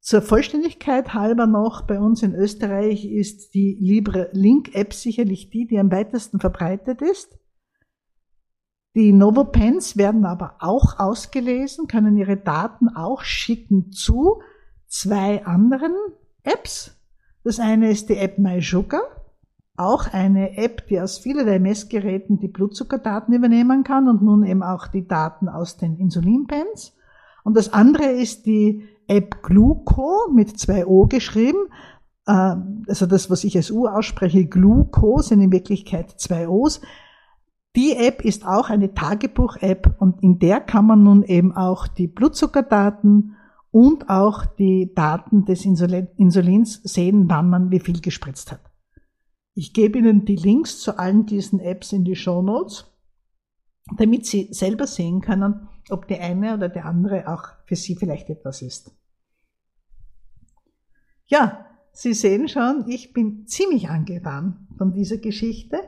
Zur 0.01 0.23
Vollständigkeit 0.23 1.15
halber 1.15 1.47
noch, 1.47 1.83
bei 1.83 1.99
uns 1.99 2.23
in 2.23 2.35
Österreich 2.35 3.05
ist 3.05 3.55
die 3.55 3.77
Libre 3.81 4.31
Link 4.33 4.75
App 4.75 4.95
sicherlich 4.95 5.51
die, 5.51 5.67
die 5.67 5.79
am 5.79 5.91
weitesten 5.91 6.41
verbreitet 6.41 7.03
ist. 7.03 7.39
Die 8.95 9.13
Novopens 9.13 9.97
werden 9.97 10.25
aber 10.25 10.57
auch 10.61 10.99
ausgelesen, 10.99 11.87
können 11.89 12.17
ihre 12.17 12.37
Daten 12.37 12.89
auch 12.89 13.23
schicken 13.23 13.93
zu 13.93 14.41
zwei 14.87 15.45
anderen 15.45 15.95
Apps. 16.43 16.97
Das 17.45 17.61
eine 17.61 17.91
ist 17.91 18.09
die 18.09 18.17
App 18.17 18.39
MySugar, 18.39 19.03
auch 19.77 20.13
eine 20.13 20.57
App, 20.57 20.87
die 20.89 21.01
aus 21.01 21.19
vielerlei 21.19 21.59
Messgeräten 21.59 22.39
die 22.41 22.49
Blutzuckerdaten 22.49 23.35
übernehmen 23.35 23.85
kann 23.85 24.09
und 24.09 24.23
nun 24.23 24.45
eben 24.45 24.63
auch 24.63 24.89
die 24.89 25.07
Daten 25.07 25.49
aus 25.49 25.77
den 25.77 25.97
Insulinpens. 25.97 26.98
Und 27.49 27.57
das 27.57 27.73
andere 27.73 28.05
ist 28.11 28.45
die 28.45 28.83
App 29.07 29.43
Gluco 29.43 30.31
mit 30.31 30.61
zwei 30.61 30.85
O 30.85 31.07
geschrieben. 31.07 31.71
Ähm, 32.29 32.85
also 32.87 33.07
das, 33.07 33.31
was 33.31 33.43
ich 33.43 33.57
als 33.57 33.71
U 33.71 33.87
ausspreche, 33.87 34.45
Gluco 34.45 35.23
sind 35.23 35.41
in 35.41 35.51
Wirklichkeit 35.51 36.11
zwei 36.21 36.47
O's. 36.47 36.83
Die 37.75 37.97
App 37.97 38.23
ist 38.23 38.47
auch 38.47 38.69
eine 38.69 38.93
Tagebuch-App 38.93 39.97
und 39.99 40.23
in 40.23 40.39
der 40.39 40.61
kann 40.61 40.85
man 40.85 41.03
nun 41.03 41.23
eben 41.23 41.57
auch 41.57 41.87
die 41.89 42.07
Blutzuckerdaten 42.07 43.35
und 43.71 44.11
auch 44.11 44.45
die 44.45 44.93
Daten 44.95 45.47
des 45.47 45.65
Insulins 45.65 46.83
sehen, 46.85 47.31
wann 47.31 47.49
man 47.49 47.71
wie 47.71 47.81
viel 47.81 48.03
gespritzt 48.03 48.53
hat. 48.53 48.61
Ich 49.55 49.73
gebe 49.73 50.01
Ihnen 50.01 50.27
die 50.27 50.37
Links 50.37 50.81
zu 50.81 50.99
allen 50.99 51.25
diesen 51.25 51.61
Apps 51.61 51.95
in 51.95 52.05
die 52.05 52.15
Show 52.15 52.43
Notes, 52.43 52.93
damit 53.97 54.27
Sie 54.27 54.49
selber 54.53 54.87
sehen 54.87 55.21
können, 55.21 55.69
ob 55.91 56.07
die 56.09 56.19
eine 56.19 56.55
oder 56.55 56.69
die 56.69 56.81
andere 56.81 57.29
auch 57.29 57.45
für 57.65 57.77
Sie 57.77 57.97
vielleicht 57.97 58.29
etwas 58.31 58.63
ist. 58.63 58.93
Ja, 61.27 61.67
Sie 61.93 62.15
sehen 62.15 62.49
schon, 62.49 62.85
ich 62.89 63.13
bin 63.13 63.47
ziemlich 63.47 63.89
angetan 63.89 64.69
von 64.77 64.93
dieser 64.93 65.17
Geschichte 65.19 65.79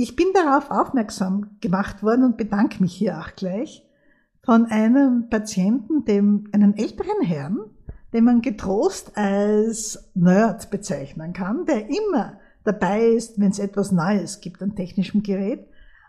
ich 0.00 0.14
bin 0.14 0.28
darauf 0.32 0.70
aufmerksam 0.70 1.56
gemacht 1.60 2.04
worden 2.04 2.22
und 2.22 2.36
bedanke 2.36 2.80
mich 2.80 2.94
hier 2.94 3.18
auch 3.18 3.34
gleich 3.34 3.84
von 4.44 4.66
einem 4.66 5.28
Patienten, 5.28 6.04
dem, 6.04 6.46
einen 6.52 6.76
älteren 6.76 7.20
Herrn, 7.20 7.58
den 8.12 8.22
man 8.22 8.40
getrost 8.40 9.16
als 9.16 10.12
Nerd 10.14 10.70
bezeichnen 10.70 11.32
kann, 11.32 11.66
der 11.66 11.88
immer 11.88 12.38
dabei 12.62 13.06
ist, 13.06 13.40
wenn 13.40 13.50
es 13.50 13.58
etwas 13.58 13.90
Neues 13.90 14.40
gibt 14.40 14.62
an 14.62 14.76
technischem 14.76 15.24
Gerät 15.24 15.66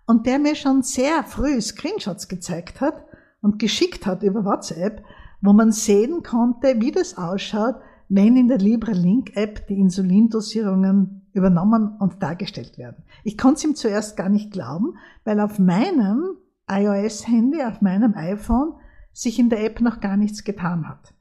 und 0.10 0.26
der 0.26 0.40
mir 0.40 0.56
schon 0.56 0.82
sehr 0.82 1.24
früh 1.24 1.62
Screenshots 1.62 2.28
gezeigt 2.28 2.82
hat 2.82 3.06
und 3.42 3.60
geschickt 3.60 4.08
hat 4.08 4.24
über 4.24 4.44
WhatsApp, 4.44 5.04
wo 5.40 5.54
man 5.54 5.72
sehen 5.72 6.24
konnte, 6.24 6.82
wie 6.82 6.92
das 6.92 7.16
ausschaut, 7.16 7.76
wenn 8.08 8.36
in 8.36 8.48
der 8.48 8.58
Libre 8.58 8.94
Link 8.94 9.38
App 9.38 9.68
die 9.68 9.78
Insulindosierungen 9.78 11.30
übernommen 11.34 11.96
und 12.00 12.24
dargestellt 12.24 12.80
werden. 12.80 13.04
Ich 13.24 13.38
konnte 13.38 13.58
es 13.58 13.64
ihm 13.66 13.76
zuerst 13.76 14.18
gar 14.18 14.30
nicht 14.30 14.52
glauben, 14.52 14.98
weil 15.26 15.40
auf 15.40 15.60
meinem 15.60 16.38
iOS-Handy, 16.68 17.62
auf 17.62 17.82
meinem 17.82 18.16
iPhone, 18.16 18.74
sich 19.14 19.38
in 19.38 19.52
der 19.52 19.64
App 19.64 19.80
noch 19.80 20.00
gar 20.00 20.18
nichts 20.18 20.44
getan 20.44 20.90
hat. 20.90 21.14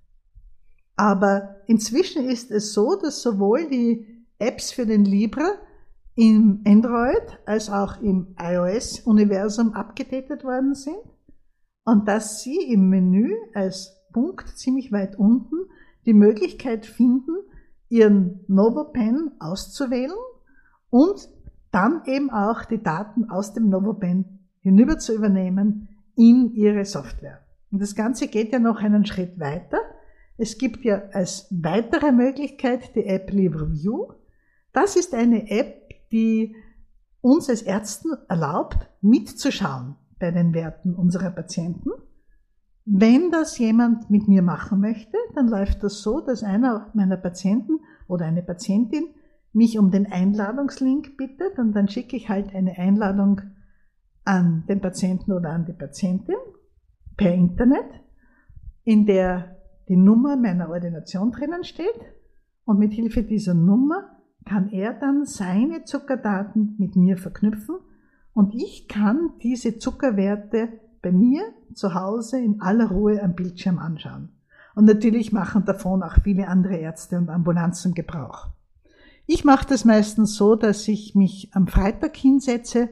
Aber 0.97 1.57
inzwischen 1.67 2.25
ist 2.25 2.51
es 2.51 2.73
so, 2.73 2.97
dass 2.97 3.21
sowohl 3.21 3.69
die 3.69 4.25
Apps 4.39 4.73
für 4.73 4.87
den 4.87 5.05
Libra 5.05 5.59
im 6.19 6.63
Android 6.67 7.39
als 7.47 7.71
auch 7.71 8.03
im 8.03 8.35
iOS-Universum 8.41 9.73
abgedatet 9.75 10.43
worden 10.43 10.75
sind. 10.75 10.99
und 11.85 12.09
dass 12.09 12.43
Sie 12.43 12.57
im 12.73 12.89
Menü 12.89 13.33
als 13.55 13.97
Punkt 14.13 14.59
ziemlich 14.59 14.91
weit 14.91 15.17
unten 15.17 15.55
die 16.07 16.15
Möglichkeit 16.15 16.87
finden, 16.87 17.31
Ihren 17.89 18.41
Novopen 18.49 19.31
auszuwählen 19.39 20.17
und 20.91 21.29
dann 21.71 22.03
eben 22.07 22.31
auch 22.31 22.65
die 22.65 22.83
Daten 22.83 23.31
aus 23.31 23.55
dem 23.55 23.69
Novopen 23.71 24.41
hinüber 24.61 24.99
zu 24.99 25.15
übernehmen 25.15 25.89
in 26.17 26.53
Ihre 26.53 26.85
Software. 26.85 27.39
Und 27.71 27.81
das 27.81 27.95
Ganze 27.95 28.27
geht 28.27 28.53
ja 28.53 28.59
noch 28.59 28.81
einen 28.81 29.07
Schritt 29.07 29.39
weiter. 29.39 29.79
Es 30.37 30.59
gibt 30.59 30.85
ja 30.85 31.01
als 31.13 31.47
weitere 31.51 32.11
Möglichkeit 32.11 32.95
die 32.97 33.07
App 33.07 33.31
LibreView. 33.31 34.15
Das 34.73 34.97
ist 34.97 35.15
eine 35.15 35.49
App, 35.51 35.78
die 36.13 36.55
uns 37.21 37.49
als 37.49 37.63
Ärzten 37.63 38.11
erlaubt, 38.29 38.89
mitzuschauen 39.01 39.97
bei 40.19 40.31
den 40.31 40.55
Werten 40.55 40.95
unserer 40.95 41.31
Patienten. 41.31 41.91
Wenn 42.85 43.31
das 43.31 43.59
jemand 43.59 44.11
mit 44.11 44.29
mir 44.29 44.43
machen 44.43 44.81
möchte, 44.81 45.17
dann 45.35 45.49
läuft 45.49 45.83
das 45.83 46.01
so, 46.01 46.21
dass 46.21 46.43
einer 46.43 46.91
meiner 46.95 47.19
Patienten 47.19 47.81
oder 48.07 48.25
eine 48.25 48.43
Patientin 48.43 49.09
mich 49.53 49.79
um 49.79 49.91
den 49.91 50.11
Einladungslink 50.11 51.17
bittet 51.17 51.59
und 51.59 51.73
dann 51.73 51.89
schicke 51.89 52.17
ich 52.17 52.29
halt 52.29 52.55
eine 52.55 52.79
Einladung 52.79 53.43
an 54.25 54.65
den 54.69 54.81
Patienten 54.81 55.33
oder 55.33 55.51
an 55.51 55.67
die 55.67 55.73
Patientin 55.73 56.37
per 57.17 57.35
Internet, 57.35 57.91
in 58.85 59.07
der 59.07 59.57
die 59.89 59.97
Nummer 59.97 60.37
meiner 60.37 60.71
Ordination 60.71 61.33
drinnen 61.33 61.65
steht 61.65 62.01
und 62.65 62.79
mit 62.79 62.93
Hilfe 62.93 63.23
dieser 63.23 63.55
Nummer 63.55 64.18
kann 64.49 64.71
er 64.71 64.95
dann 64.95 65.27
seine 65.27 65.85
Zuckerdaten 65.85 66.75
mit 66.79 66.97
mir 66.97 67.19
verknüpfen 67.19 67.77
und 68.33 68.55
ich 68.55 68.89
kann 68.89 69.31
diese 69.43 69.79
Zuckerwerte 69.79 70.69
bei 71.03 71.13
mir 71.13 71.43
zu 71.75 71.95
Hause 71.95 72.41
in 72.41 72.61
aller 72.63 72.91
Ruhe 72.91 73.23
am 73.23 73.35
Bildschirm 73.35 73.79
anschauen. 73.79 74.31
Und 74.75 74.87
natürlich 74.87 75.33
machen 75.33 75.65
davon 75.67 76.03
auch 76.03 76.17
viele 76.23 76.49
andere 76.49 76.77
Ärzte 76.77 77.19
und 77.19 77.29
Ambulanzen 77.29 77.93
Gebrauch. 77.93 78.49
Ich 79.27 79.45
mache 79.45 79.67
das 79.69 79.85
meistens 79.85 80.37
so, 80.37 80.57
dass 80.57 80.89
ich 80.89 81.15
mich 81.15 81.51
am 81.53 81.67
Freitag 81.67 82.17
hinsetze, 82.17 82.89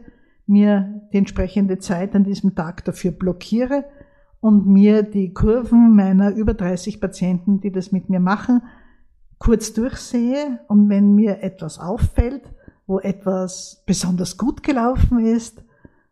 mir 0.46 1.00
die 1.12 1.18
entsprechende 1.18 1.78
Zeit 1.78 2.14
an 2.14 2.24
diesem 2.24 2.54
Tag 2.54 2.84
dafür 2.84 3.12
blockiere 3.12 3.84
und 4.40 4.66
mir 4.66 5.02
die 5.02 5.32
Kurven 5.32 5.96
meiner 5.96 6.34
über 6.34 6.52
30 6.52 7.00
Patienten, 7.00 7.60
die 7.60 7.72
das 7.72 7.92
mit 7.92 8.10
mir 8.10 8.20
machen, 8.20 8.62
kurz 9.38 9.72
durchsehe 9.72 10.60
und 10.68 10.88
wenn 10.88 11.14
mir 11.14 11.42
etwas 11.42 11.78
auffällt, 11.78 12.42
wo 12.86 12.98
etwas 13.00 13.82
besonders 13.86 14.36
gut 14.38 14.62
gelaufen 14.62 15.24
ist 15.24 15.64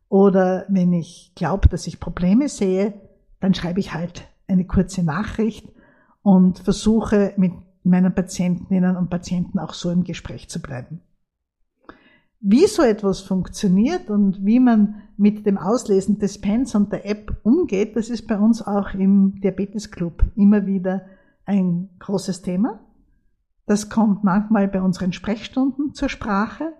oder 0.09 0.67
wenn 0.69 0.93
ich 0.93 1.33
glaube, 1.35 1.69
dass 1.69 1.87
ich 1.87 2.01
Probleme 2.01 2.49
sehe, 2.49 2.95
dann 3.41 3.55
schreibe 3.55 3.81
ich 3.81 3.95
halt 3.95 4.29
eine 4.47 4.67
kurze 4.67 5.03
Nachricht 5.03 5.73
und 6.23 6.59
versuche 6.59 7.33
mit 7.37 7.53
meinen 7.83 8.15
Patientinnen 8.15 8.97
und 8.97 9.11
Patienten 9.11 9.59
auch 9.59 9.75
so 9.75 9.91
im 9.91 10.05
Gespräch 10.05 10.49
zu 10.49 10.61
bleiben. 10.61 11.01
Wie 12.41 12.67
so 12.67 12.83
etwas 12.83 13.21
funktioniert 13.21 14.11
und 14.11 14.45
wie 14.45 14.61
man 14.61 15.03
mit 15.17 15.47
dem 15.47 15.57
Auslesen 15.57 16.19
des 16.19 16.41
Pens 16.41 16.75
und 16.75 16.93
der 16.93 17.07
App 17.07 17.37
umgeht, 17.43 17.97
das 17.97 18.11
ist 18.11 18.27
bei 18.27 18.39
uns 18.39 18.61
auch 18.61 18.93
im 18.93 19.41
Diabetes 19.41 19.91
Club 19.91 20.25
immer 20.37 20.67
wieder 20.67 21.07
ein 21.47 21.89
großes 22.01 22.43
Thema. 22.43 22.81
Das 23.67 23.89
kommt 23.89 24.25
manchmal 24.25 24.69
bei 24.69 24.83
unseren 24.83 25.13
Sprechstunden 25.13 25.95
zur 25.95 26.09
Sprache. 26.09 26.73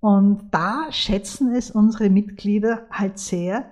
Und 0.00 0.48
da 0.52 0.86
schätzen 0.90 1.54
es 1.54 1.70
unsere 1.70 2.10
Mitglieder 2.10 2.82
halt 2.90 3.18
sehr, 3.18 3.66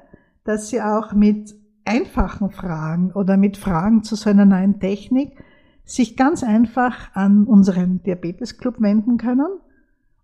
dass 0.45 0.69
sie 0.69 0.81
auch 0.81 1.13
mit 1.13 1.55
einfachen 1.85 2.51
Fragen 2.51 3.13
oder 3.13 3.37
mit 3.37 3.57
Fragen 3.57 4.03
zu 4.03 4.17
so 4.17 4.31
einer 4.31 4.45
neuen 4.45 4.81
Technik 4.81 5.33
sich 5.85 6.17
ganz 6.17 6.43
einfach 6.43 7.15
an 7.15 7.45
unseren 7.45 8.03
Diabetesclub 8.03 8.81
wenden 8.81 9.19
können 9.19 9.47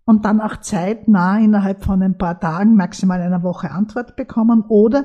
und 0.05 0.25
dann 0.25 0.41
auch 0.41 0.57
zeitnah 0.57 1.39
innerhalb 1.39 1.85
von 1.85 2.03
ein 2.03 2.19
paar 2.19 2.41
Tagen, 2.41 2.75
maximal 2.75 3.21
einer 3.21 3.45
Woche 3.45 3.71
Antwort 3.71 4.17
bekommen. 4.17 4.65
Oder 4.69 5.05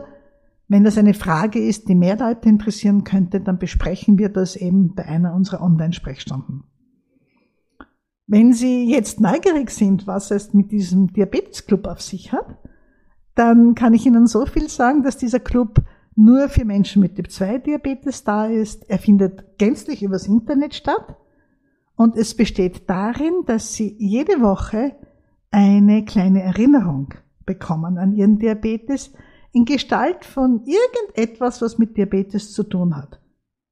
wenn 0.68 0.84
das 0.84 0.98
eine 0.98 1.14
Frage 1.14 1.60
ist, 1.60 1.88
die 1.88 1.96
mehr 1.96 2.18
Leute 2.18 2.50
interessieren 2.50 3.04
könnte, 3.04 3.40
dann 3.40 3.60
besprechen 3.60 4.18
wir 4.18 4.30
das 4.30 4.56
eben 4.56 4.96
bei 4.96 5.06
einer 5.06 5.36
unserer 5.36 5.62
Online-Sprechstunden. 5.62 6.64
Wenn 8.28 8.52
Sie 8.52 8.92
jetzt 8.92 9.22
neugierig 9.22 9.72
sind, 9.72 10.06
was 10.06 10.32
es 10.32 10.54
mit 10.54 10.74
diesem 10.74 11.14
Diabetesclub 11.14 11.88
auf 11.88 12.02
sich 12.02 12.34
hat, 12.34 12.58
dann 13.36 13.74
kann 13.74 13.94
ich 13.94 14.06
Ihnen 14.06 14.28
so 14.28 14.46
viel 14.46 14.70
sagen, 14.70 15.02
dass 15.02 15.16
dieser 15.16 15.40
Club 15.40 15.82
nur 16.16 16.50
für 16.50 16.66
Menschen 16.66 17.02
mit 17.02 17.16
Typ 17.16 17.32
2 17.32 17.60
Diabetes 17.60 18.26
da 18.26 18.48
ist. 18.48 18.90
Er 18.90 19.00
findet 19.00 19.58
gänzlich 19.58 20.04
übers 20.04 20.28
Internet 20.28 20.76
statt 20.76 21.16
und 21.96 22.18
es 22.18 22.36
besteht 22.36 22.90
darin, 22.90 23.44
dass 23.46 23.76
Sie 23.76 23.96
jede 23.98 24.42
Woche 24.42 24.98
eine 25.50 26.04
kleine 26.04 26.44
Erinnerung 26.44 27.14
bekommen 27.46 27.98
an 27.98 28.12
Ihren 28.14 28.40
Diabetes 28.40 29.14
in 29.54 29.64
Gestalt 29.64 30.26
von 30.26 30.66
irgendetwas, 30.66 31.62
was 31.62 31.78
mit 31.78 31.96
Diabetes 31.96 32.52
zu 32.52 32.64
tun 32.64 32.98
hat. 32.98 33.22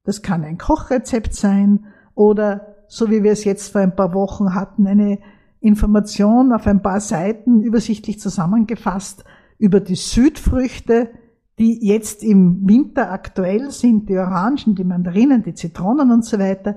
Das 0.06 0.22
kann 0.22 0.46
ein 0.46 0.58
Kochrezept 0.58 1.34
sein 1.34 1.88
oder 2.14 2.75
so 2.88 3.10
wie 3.10 3.24
wir 3.24 3.32
es 3.32 3.44
jetzt 3.44 3.72
vor 3.72 3.82
ein 3.82 3.96
paar 3.96 4.14
Wochen 4.14 4.54
hatten, 4.54 4.88
eine 4.88 5.20
Information 5.60 6.52
auf 6.52 6.68
ein 6.68 6.82
paar 6.82 7.00
Seiten 7.00 7.62
übersichtlich 7.62 8.20
zusammengefasst 8.20 9.24
über 9.58 9.80
die 9.80 9.96
Südfrüchte, 9.96 11.10
die 11.58 11.86
jetzt 11.86 12.24
im 12.24 12.68
Winter 12.68 13.12
aktuell 13.12 13.72
sind, 13.72 14.10
die 14.10 14.18
Orangen, 14.18 14.76
die 14.76 14.84
Mandarinen, 14.84 15.44
die 15.44 15.54
Zitronen 15.54 16.12
und 16.12 16.26
so 16.26 16.38
weiter, 16.38 16.76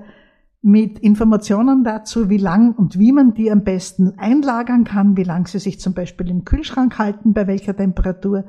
mit 0.61 0.99
Informationen 0.99 1.83
dazu, 1.83 2.29
wie 2.29 2.37
lang 2.37 2.73
und 2.73 2.99
wie 2.99 3.11
man 3.11 3.33
die 3.33 3.51
am 3.51 3.63
besten 3.63 4.13
einlagern 4.17 4.83
kann, 4.83 5.15
wie 5.15 5.23
lang 5.23 5.47
sie 5.47 5.59
sich 5.59 5.79
zum 5.79 5.93
Beispiel 5.93 6.29
im 6.29 6.43
Kühlschrank 6.43 6.97
halten, 6.97 7.33
bei 7.33 7.47
welcher 7.47 7.75
Temperatur 7.75 8.45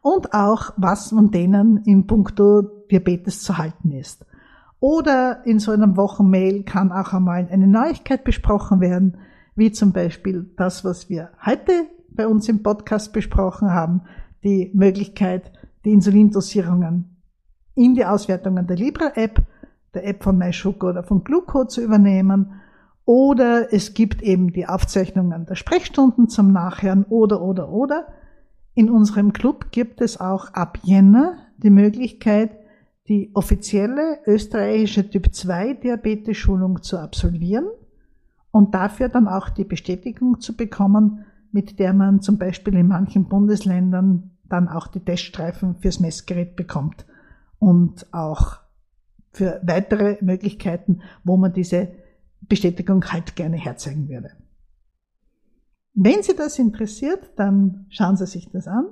und 0.00 0.34
auch, 0.34 0.72
was 0.76 1.10
von 1.10 1.30
denen 1.30 1.82
im 1.84 2.06
Punkto 2.06 2.62
Diabetes 2.90 3.42
zu 3.42 3.58
halten 3.58 3.92
ist. 3.92 4.26
Oder 4.82 5.46
in 5.46 5.60
so 5.60 5.70
einem 5.70 5.96
Wochenmail 5.96 6.64
kann 6.64 6.90
auch 6.90 7.12
einmal 7.12 7.46
eine 7.52 7.68
Neuigkeit 7.68 8.24
besprochen 8.24 8.80
werden, 8.80 9.16
wie 9.54 9.70
zum 9.70 9.92
Beispiel 9.92 10.50
das, 10.56 10.84
was 10.84 11.08
wir 11.08 11.30
heute 11.46 11.84
bei 12.08 12.26
uns 12.26 12.48
im 12.48 12.64
Podcast 12.64 13.12
besprochen 13.12 13.70
haben, 13.70 14.02
die 14.42 14.72
Möglichkeit, 14.74 15.52
die 15.84 15.92
Insulindosierungen 15.92 17.22
in 17.76 17.94
die 17.94 18.04
Auswertungen 18.04 18.66
der 18.66 18.74
Libra-App, 18.74 19.40
der 19.94 20.04
App 20.04 20.24
von 20.24 20.36
MySugar 20.36 20.90
oder 20.90 21.04
von 21.04 21.22
Gluco 21.22 21.64
zu 21.64 21.80
übernehmen. 21.80 22.60
Oder 23.04 23.72
es 23.72 23.94
gibt 23.94 24.20
eben 24.20 24.52
die 24.52 24.66
Aufzeichnungen 24.66 25.46
der 25.46 25.54
Sprechstunden 25.54 26.28
zum 26.28 26.50
Nachhören 26.50 27.04
oder, 27.04 27.40
oder, 27.40 27.68
oder. 27.68 28.08
In 28.74 28.90
unserem 28.90 29.32
Club 29.32 29.66
gibt 29.70 30.00
es 30.00 30.20
auch 30.20 30.52
ab 30.54 30.80
Jänner 30.82 31.36
die 31.58 31.70
Möglichkeit, 31.70 32.61
die 33.12 33.30
offizielle 33.34 34.20
österreichische 34.26 35.10
Typ 35.10 35.34
2 35.34 35.74
Diabetes-Schulung 35.74 36.82
zu 36.82 36.96
absolvieren 36.98 37.66
und 38.50 38.74
dafür 38.74 39.10
dann 39.10 39.28
auch 39.28 39.50
die 39.50 39.64
Bestätigung 39.64 40.40
zu 40.40 40.56
bekommen, 40.56 41.26
mit 41.52 41.78
der 41.78 41.92
man 41.92 42.22
zum 42.22 42.38
Beispiel 42.38 42.74
in 42.74 42.88
manchen 42.88 43.28
Bundesländern 43.28 44.30
dann 44.48 44.66
auch 44.66 44.86
die 44.86 45.00
Teststreifen 45.00 45.76
fürs 45.76 46.00
Messgerät 46.00 46.56
bekommt 46.56 47.04
und 47.58 48.06
auch 48.14 48.60
für 49.30 49.60
weitere 49.62 50.16
Möglichkeiten, 50.22 51.02
wo 51.22 51.36
man 51.36 51.52
diese 51.52 51.88
Bestätigung 52.40 53.04
halt 53.12 53.36
gerne 53.36 53.58
herzeigen 53.58 54.08
würde. 54.08 54.30
Wenn 55.92 56.22
Sie 56.22 56.34
das 56.34 56.58
interessiert, 56.58 57.32
dann 57.36 57.84
schauen 57.90 58.16
Sie 58.16 58.26
sich 58.26 58.48
das 58.48 58.66
an. 58.66 58.86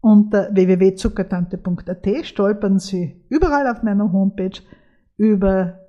Unter 0.00 0.54
www.zuckertante.at 0.54 2.26
stolpern 2.26 2.78
Sie 2.78 3.24
überall 3.28 3.66
auf 3.66 3.82
meiner 3.82 4.12
Homepage 4.12 4.60
über 5.16 5.80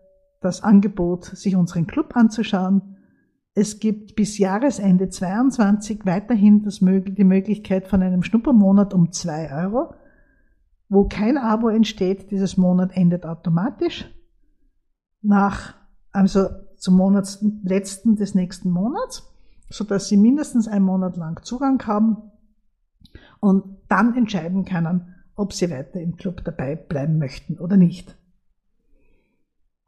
das 0.42 0.64
Angebot, 0.64 1.26
sich 1.26 1.56
unseren 1.56 1.86
Club 1.86 2.16
anzuschauen. 2.16 2.98
Es 3.54 3.80
gibt 3.80 4.16
bis 4.16 4.38
Jahresende 4.38 5.10
22 5.10 6.06
weiterhin 6.06 6.64
das, 6.64 6.80
die 6.80 7.24
Möglichkeit 7.24 7.88
von 7.88 8.02
einem 8.02 8.24
Schnuppermonat 8.24 8.94
um 8.94 9.12
zwei 9.12 9.52
Euro, 9.52 9.94
wo 10.88 11.08
kein 11.08 11.38
Abo 11.38 11.70
entsteht. 11.70 12.32
Dieses 12.32 12.58
Monat 12.58 12.96
endet 12.96 13.26
automatisch. 13.26 14.10
Nach, 15.22 15.76
also 16.12 16.48
zum 16.78 16.96
Monatsletzten 16.96 18.16
des 18.16 18.34
nächsten 18.34 18.72
Monats, 18.72 19.30
so 19.70 19.84
dass 19.84 20.08
Sie 20.08 20.18
mindestens 20.18 20.68
einen 20.68 20.86
Monat 20.86 21.18
lang 21.18 21.44
Zugang 21.44 21.86
haben 21.86 22.32
und 23.40 23.78
dann 23.88 24.16
entscheiden 24.16 24.66
können, 24.66 25.16
ob 25.36 25.54
sie 25.54 25.70
weiter 25.70 26.02
im 26.02 26.18
Club 26.18 26.44
dabei 26.44 26.76
bleiben 26.76 27.18
möchten 27.18 27.60
oder 27.60 27.78
nicht. 27.78 28.18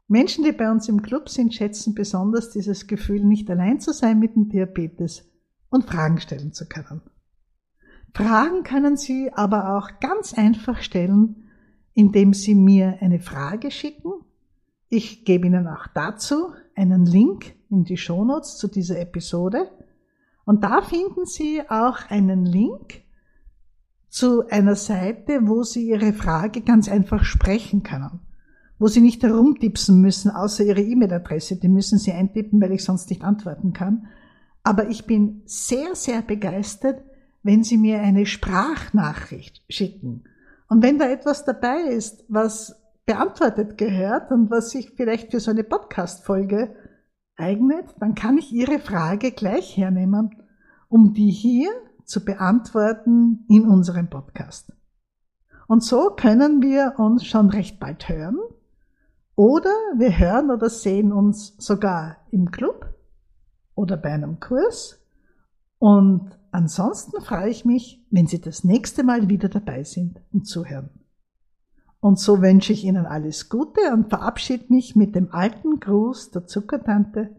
Menschen, 0.08 0.44
die 0.44 0.52
bei 0.52 0.70
uns 0.70 0.88
im 0.88 1.02
Club 1.02 1.28
sind, 1.28 1.54
schätzen 1.54 1.94
besonders 1.94 2.50
dieses 2.50 2.86
Gefühl, 2.86 3.24
nicht 3.24 3.50
allein 3.50 3.80
zu 3.80 3.92
sein 3.92 4.18
mit 4.18 4.34
dem 4.34 4.48
Diabetes 4.48 5.30
und 5.70 5.84
Fragen 5.84 6.20
stellen 6.20 6.52
zu 6.52 6.66
können. 6.66 7.00
Fragen 8.14 8.62
können 8.62 8.96
Sie 8.96 9.32
aber 9.32 9.76
auch 9.76 10.00
ganz 10.00 10.34
einfach 10.34 10.82
stellen, 10.82 11.48
indem 11.94 12.34
Sie 12.34 12.54
mir 12.54 12.98
eine 13.00 13.20
Frage 13.20 13.70
schicken. 13.70 14.12
Ich 14.88 15.24
gebe 15.24 15.46
Ihnen 15.46 15.66
auch 15.66 15.86
dazu 15.94 16.52
einen 16.74 17.06
Link 17.06 17.54
in 17.70 17.84
die 17.84 17.96
Shownotes 17.96 18.58
zu 18.58 18.68
dieser 18.68 19.00
Episode. 19.00 19.70
Und 20.44 20.62
da 20.64 20.82
finden 20.82 21.24
Sie 21.24 21.62
auch 21.70 22.10
einen 22.10 22.44
Link 22.44 23.02
zu 24.12 24.46
einer 24.50 24.76
Seite, 24.76 25.48
wo 25.48 25.62
Sie 25.62 25.88
Ihre 25.88 26.12
Frage 26.12 26.60
ganz 26.60 26.86
einfach 26.86 27.24
sprechen 27.24 27.82
können, 27.82 28.20
wo 28.78 28.86
Sie 28.86 29.00
nicht 29.00 29.22
herumtipsen 29.22 30.02
müssen, 30.02 30.30
außer 30.30 30.64
Ihre 30.64 30.82
E-Mail-Adresse, 30.82 31.56
die 31.56 31.70
müssen 31.70 31.98
Sie 31.98 32.12
eintippen, 32.12 32.60
weil 32.60 32.72
ich 32.72 32.84
sonst 32.84 33.08
nicht 33.08 33.24
antworten 33.24 33.72
kann. 33.72 34.08
Aber 34.62 34.90
ich 34.90 35.06
bin 35.06 35.40
sehr, 35.46 35.94
sehr 35.94 36.20
begeistert, 36.20 37.02
wenn 37.42 37.64
Sie 37.64 37.78
mir 37.78 38.00
eine 38.00 38.26
Sprachnachricht 38.26 39.62
schicken. 39.70 40.24
Und 40.68 40.82
wenn 40.82 40.98
da 40.98 41.08
etwas 41.08 41.46
dabei 41.46 41.80
ist, 41.88 42.22
was 42.28 42.76
beantwortet 43.06 43.78
gehört 43.78 44.30
und 44.30 44.50
was 44.50 44.70
sich 44.70 44.90
vielleicht 44.90 45.30
für 45.30 45.40
so 45.40 45.50
eine 45.50 45.64
Podcast-Folge 45.64 46.76
eignet, 47.36 47.86
dann 47.98 48.14
kann 48.14 48.36
ich 48.36 48.52
Ihre 48.52 48.78
Frage 48.78 49.32
gleich 49.32 49.74
hernehmen, 49.74 50.36
um 50.90 51.14
die 51.14 51.30
hier 51.30 51.70
zu 52.12 52.22
beantworten 52.22 53.46
in 53.48 53.66
unserem 53.66 54.10
Podcast. 54.10 54.70
Und 55.66 55.82
so 55.82 56.10
können 56.10 56.60
wir 56.60 56.96
uns 56.98 57.24
schon 57.24 57.48
recht 57.48 57.80
bald 57.80 58.06
hören 58.06 58.36
oder 59.34 59.70
wir 59.96 60.18
hören 60.18 60.50
oder 60.50 60.68
sehen 60.68 61.10
uns 61.10 61.56
sogar 61.56 62.18
im 62.30 62.50
Club 62.50 62.94
oder 63.74 63.96
bei 63.96 64.12
einem 64.12 64.40
Kurs. 64.40 65.02
Und 65.78 66.38
ansonsten 66.50 67.22
freue 67.22 67.48
ich 67.48 67.64
mich, 67.64 68.06
wenn 68.10 68.26
Sie 68.26 68.42
das 68.42 68.62
nächste 68.62 69.04
Mal 69.04 69.30
wieder 69.30 69.48
dabei 69.48 69.82
sind 69.82 70.20
und 70.32 70.46
zuhören. 70.46 70.90
Und 72.00 72.18
so 72.18 72.42
wünsche 72.42 72.74
ich 72.74 72.84
Ihnen 72.84 73.06
alles 73.06 73.48
Gute 73.48 73.80
und 73.94 74.10
verabschiede 74.10 74.66
mich 74.68 74.96
mit 74.96 75.14
dem 75.14 75.32
alten 75.32 75.80
Gruß 75.80 76.30
der 76.32 76.46
Zuckertante. 76.46 77.34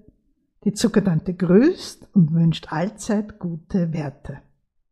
Die 0.64 0.74
Zuckertante 0.74 1.36
grüßt 1.36 2.10
und 2.16 2.34
wünscht 2.34 2.74
allzeit 2.74 3.38
gute 3.38 3.94
Werte. 3.94 4.42